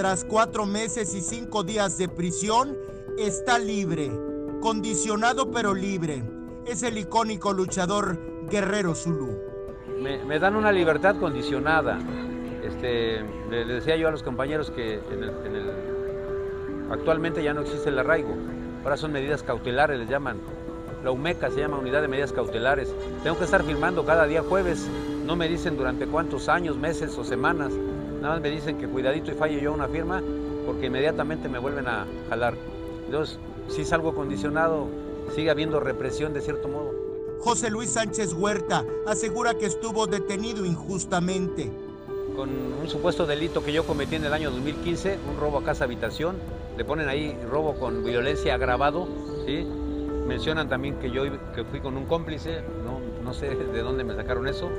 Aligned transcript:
Tras 0.00 0.24
cuatro 0.24 0.64
meses 0.64 1.14
y 1.14 1.20
cinco 1.20 1.62
días 1.62 1.98
de 1.98 2.08
prisión, 2.08 2.74
está 3.18 3.58
libre, 3.58 4.10
condicionado 4.62 5.50
pero 5.50 5.74
libre. 5.74 6.22
Es 6.64 6.82
el 6.82 6.96
icónico 6.96 7.52
luchador 7.52 8.18
Guerrero 8.48 8.94
Zulu. 8.94 9.36
Me, 10.00 10.38
dan 10.38 10.56
una 10.56 10.72
libertad 10.72 11.16
condicionada. 11.16 11.98
Este, 12.64 13.22
le, 13.50 13.66
decía 13.66 13.96
yo 13.96 14.08
a 14.08 14.10
los 14.10 14.22
compañeros 14.22 14.70
que 14.70 15.00
actualmente 16.90 17.42
ya 17.42 17.52
no 17.52 17.60
existe 17.60 17.90
el 17.90 17.98
arraigo. 17.98 18.34
Ahora 18.82 18.96
son 18.96 19.12
medidas 19.12 19.42
cautelares, 19.42 19.98
les 19.98 20.08
llaman. 20.08 20.38
La 21.04 21.10
UMECA 21.10 21.50
se 21.50 21.60
llama 21.60 21.76
Unidad 21.76 22.00
de 22.00 22.08
Medidas 22.08 22.32
Cautelares. 22.32 22.90
Tengo 23.22 23.36
que 23.36 23.44
estar 23.44 23.62
firmando 23.64 24.06
cada 24.06 24.24
día 24.24 24.42
jueves. 24.42 24.88
No 25.26 25.36
me 25.36 25.46
dicen 25.46 25.76
durante 25.76 26.06
cuántos 26.06 26.48
años, 26.48 26.78
meses 26.78 27.18
o 27.18 27.22
semanas. 27.22 27.74
Nada 28.20 28.34
más 28.34 28.42
me 28.42 28.50
dicen 28.50 28.78
que 28.78 28.86
cuidadito 28.86 29.30
y 29.30 29.34
falle 29.34 29.60
yo 29.60 29.72
una 29.72 29.88
firma 29.88 30.22
porque 30.66 30.86
inmediatamente 30.86 31.48
me 31.48 31.58
vuelven 31.58 31.88
a 31.88 32.06
jalar. 32.28 32.54
Entonces, 33.06 33.38
si 33.68 33.84
salgo 33.84 34.14
condicionado, 34.14 34.86
sigue 35.34 35.50
habiendo 35.50 35.80
represión 35.80 36.32
de 36.34 36.40
cierto 36.40 36.68
modo. 36.68 36.92
José 37.40 37.70
Luis 37.70 37.90
Sánchez 37.90 38.34
Huerta 38.34 38.84
asegura 39.06 39.54
que 39.54 39.66
estuvo 39.66 40.06
detenido 40.06 40.64
injustamente. 40.66 41.70
con 42.36 42.48
un 42.50 42.88
supuesto 42.88 43.26
delito 43.26 43.62
que 43.62 43.72
yo 43.72 43.84
cometí 43.84 44.16
en 44.16 44.24
el 44.24 44.32
año 44.32 44.50
2015, 44.50 45.18
un 45.30 45.40
robo 45.40 45.58
a 45.58 45.64
casa 45.64 45.84
habitación. 45.84 46.36
Le 46.76 46.84
ponen 46.84 47.08
ahí 47.08 47.36
robo 47.50 47.74
con 47.74 48.04
violencia 48.04 48.54
agravado, 48.54 49.08
¿sí? 49.46 49.66
Mencionan 50.26 50.68
también 50.68 50.96
que 50.96 51.10
yo 51.10 51.24
que 51.54 51.64
fui 51.64 51.80
con 51.80 51.96
un 51.96 52.06
cómplice, 52.06 52.62
no, 52.84 53.00
no 53.22 53.34
sé 53.34 53.54
de 53.54 53.82
dónde 53.82 54.04
me 54.04 54.14
sacaron 54.14 54.46
eso, 54.46 54.70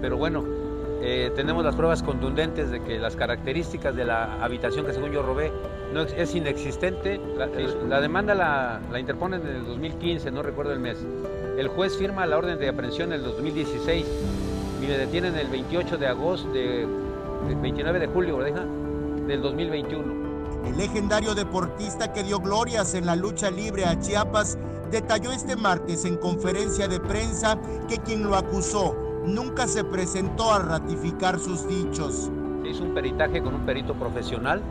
pero 0.00 0.16
bueno, 0.16 0.44
eh, 1.08 1.30
tenemos 1.36 1.64
las 1.64 1.76
pruebas 1.76 2.02
contundentes 2.02 2.68
de 2.72 2.82
que 2.82 2.98
las 2.98 3.14
características 3.14 3.94
de 3.94 4.04
la 4.04 4.42
habitación 4.42 4.84
que 4.84 4.92
según 4.92 5.12
yo 5.12 5.22
robé 5.22 5.52
no 5.92 6.02
es 6.02 6.34
inexistente. 6.34 7.20
La, 7.36 7.44
el- 7.44 7.88
la 7.88 8.00
demanda 8.00 8.34
la, 8.34 8.80
la 8.90 8.98
interponen 8.98 9.40
en 9.42 9.56
el 9.58 9.64
2015, 9.66 10.32
no 10.32 10.42
recuerdo 10.42 10.72
el 10.72 10.80
mes. 10.80 10.98
El 11.56 11.68
juez 11.68 11.96
firma 11.96 12.26
la 12.26 12.36
orden 12.38 12.58
de 12.58 12.68
aprehensión 12.68 13.12
en 13.12 13.20
el 13.20 13.24
2016 13.24 14.04
y 14.82 14.86
me 14.86 14.98
detienen 14.98 15.36
el 15.36 15.46
28 15.46 15.96
de 15.96 16.06
agosto, 16.08 16.50
de, 16.52 16.86
de 17.48 17.54
29 17.54 18.00
de 18.00 18.06
julio, 18.08 18.38
¿verdad? 18.38 18.64
Del 19.28 19.40
2021. 19.42 20.26
El 20.66 20.76
legendario 20.76 21.36
deportista 21.36 22.12
que 22.12 22.24
dio 22.24 22.40
glorias 22.40 22.94
en 22.94 23.06
la 23.06 23.14
lucha 23.14 23.48
libre 23.52 23.84
a 23.84 23.96
Chiapas 24.00 24.58
detalló 24.90 25.30
este 25.30 25.54
martes 25.54 26.04
en 26.04 26.16
conferencia 26.16 26.88
de 26.88 26.98
prensa 26.98 27.56
que 27.88 27.98
quien 27.98 28.24
lo 28.24 28.34
acusó 28.34 29.05
nunca 29.26 29.66
se 29.66 29.84
presentó 29.84 30.52
a 30.52 30.60
ratificar 30.60 31.38
sus 31.38 31.66
dichos. 31.68 32.30
Se 32.62 32.68
hizo 32.68 32.84
un 32.84 32.94
peritaje 32.94 33.42
con 33.42 33.54
un 33.54 33.66
perito 33.66 33.94
profesional, 33.94 34.62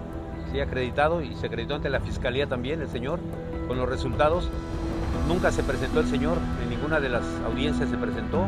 sí, 0.52 0.59
acreditado, 0.59 1.22
y 1.22 1.36
se 1.36 1.47
acreditó 1.47 1.75
ante 1.75 1.89
la 1.89 2.00
fiscalía 2.00 2.47
también 2.47 2.81
el 2.81 2.89
señor, 2.89 3.20
con 3.67 3.78
los 3.78 3.88
resultados. 3.88 4.50
Nunca 5.28 5.52
se 5.52 5.64
presentó 5.64 6.00
el 6.00 6.08
señor, 6.08 6.38
en 6.64 6.70
ninguna 6.70 7.00
de 7.00 7.09
las 7.09 7.23
audiencias 7.45 7.89
se 7.89 7.97
presentó. 7.97 8.47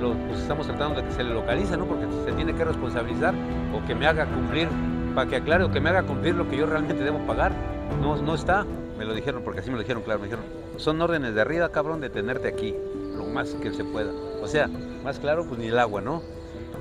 Lo, 0.00 0.14
pues 0.14 0.40
estamos 0.40 0.66
tratando 0.66 1.00
de 1.00 1.06
que 1.06 1.12
se 1.12 1.22
le 1.22 1.32
localice, 1.32 1.76
¿no? 1.76 1.86
Porque 1.86 2.06
se 2.24 2.32
tiene 2.32 2.54
que 2.54 2.64
responsabilizar 2.64 3.34
o 3.72 3.86
que 3.86 3.94
me 3.94 4.06
haga 4.06 4.26
cumplir, 4.26 4.68
para 5.14 5.28
que 5.28 5.36
aclare, 5.36 5.64
o 5.64 5.70
que 5.70 5.80
me 5.80 5.90
haga 5.90 6.02
cumplir 6.02 6.34
lo 6.34 6.48
que 6.48 6.56
yo 6.56 6.66
realmente 6.66 7.04
debo 7.04 7.18
pagar. 7.26 7.52
No, 8.00 8.20
no 8.20 8.34
está, 8.34 8.66
me 8.98 9.04
lo 9.04 9.14
dijeron, 9.14 9.42
porque 9.44 9.60
así 9.60 9.70
me 9.70 9.76
lo 9.76 9.82
dijeron, 9.82 10.02
claro, 10.02 10.20
me 10.20 10.26
dijeron, 10.26 10.44
son 10.76 11.00
órdenes 11.00 11.34
de 11.34 11.40
arriba, 11.40 11.68
cabrón, 11.68 12.00
de 12.00 12.10
tenerte 12.10 12.48
aquí, 12.48 12.74
lo 13.16 13.24
más 13.26 13.50
que 13.60 13.72
se 13.72 13.84
pueda. 13.84 14.12
O 14.42 14.46
sea, 14.46 14.68
más 15.04 15.18
claro, 15.18 15.44
pues 15.46 15.58
ni 15.60 15.66
el 15.68 15.78
agua, 15.78 16.00
¿no? 16.00 16.22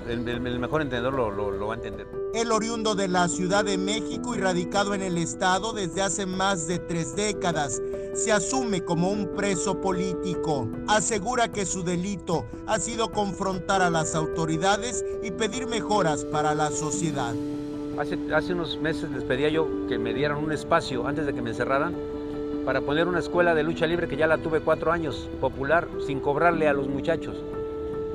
El, 0.08 0.28
el- 0.28 0.48
el 0.48 0.60
mejor 0.60 0.82
entendedor 0.82 1.14
lo- 1.14 1.30
lo- 1.32 1.52
lo 1.52 1.68
va 1.68 1.74
a 1.74 1.78
entender. 1.78 2.08
El 2.34 2.52
oriundo 2.52 2.96
de 2.96 3.08
la 3.08 3.28
Ciudad 3.28 3.64
de 3.66 3.78
México 3.78 4.34
y 4.36 4.40
radicado 4.40 4.94
en 4.94 5.02
el 5.02 5.18
estado 5.18 5.74
desde 5.74 6.02
hace 6.02 6.26
más 6.26 6.66
de 6.68 6.80
tres 6.80 7.16
décadas, 7.16 7.82
se 8.14 8.32
asume 8.32 8.82
como 8.84 9.10
un 9.10 9.28
preso 9.36 9.80
político. 9.80 10.68
Asegura 10.88 11.50
que 11.52 11.66
su 11.66 11.84
delito 11.84 12.46
ha 12.68 12.80
sido 12.80 13.12
confrontar 13.12 13.82
a 13.82 13.90
las 13.90 14.16
autoridades 14.16 15.04
y 15.24 15.32
pedir 15.32 15.68
mejoras 15.68 16.24
para 16.26 16.56
la 16.56 16.72
sociedad. 16.72 17.34
Hace, 18.00 18.18
hace 18.34 18.54
unos 18.54 18.80
meses 18.80 19.12
les 19.12 19.24
pedía 19.24 19.50
yo 19.50 19.68
que 19.88 20.00
me 20.00 20.14
dieran 20.14 20.38
un 20.44 20.52
espacio 20.52 21.06
antes 21.06 21.26
de 21.26 21.34
que 21.34 21.42
me 21.42 21.50
encerraran 21.52 21.94
para 22.66 22.82
poner 22.82 23.08
una 23.08 23.20
escuela 23.20 23.56
de 23.56 23.64
lucha 23.64 23.88
libre 23.88 24.08
que 24.08 24.18
ya 24.18 24.28
la 24.28 24.38
tuve 24.38 24.62
cuatro 24.62 24.92
años, 24.92 25.30
popular, 25.40 25.88
sin 26.06 26.20
cobrarle 26.20 26.68
a 26.68 26.74
los 26.74 26.88
muchachos. 26.88 27.36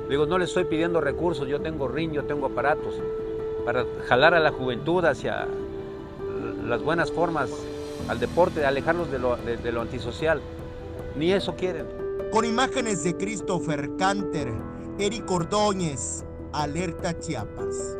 Digo, 0.09 0.25
no 0.25 0.37
les 0.37 0.49
estoy 0.49 0.65
pidiendo 0.65 1.01
recursos, 1.01 1.47
yo 1.47 1.59
tengo 1.59 1.87
ring, 1.87 2.11
yo 2.11 2.23
tengo 2.23 2.45
aparatos 2.45 2.95
para 3.65 3.85
jalar 4.07 4.33
a 4.33 4.39
la 4.39 4.51
juventud 4.51 5.03
hacia 5.03 5.47
las 6.65 6.81
buenas 6.81 7.11
formas, 7.11 7.49
al 8.07 8.19
deporte, 8.19 8.65
alejarlos 8.65 9.11
de 9.11 9.19
lo, 9.19 9.35
de 9.35 9.71
lo 9.71 9.81
antisocial. 9.81 10.41
Ni 11.17 11.33
eso 11.33 11.55
quieren. 11.55 11.85
Con 12.31 12.45
imágenes 12.45 13.03
de 13.03 13.17
Christopher 13.17 13.89
Canter, 13.97 14.53
Eric 14.99 15.29
Ordóñez, 15.29 16.23
Alerta 16.53 17.19
Chiapas. 17.19 17.96